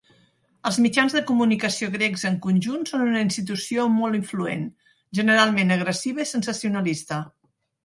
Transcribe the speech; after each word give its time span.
Els 0.69 0.77
mitjans 0.85 1.15
de 1.17 1.21
comunicació 1.31 1.89
grecs, 1.95 2.23
en 2.29 2.39
conjunt, 2.45 2.87
són 2.93 3.05
una 3.09 3.21
institució 3.27 3.87
molt 3.99 4.19
influent, 4.21 4.65
generalment 5.21 5.77
agressiva 5.79 6.27
i 6.27 6.31
sensacionalista. 6.35 7.25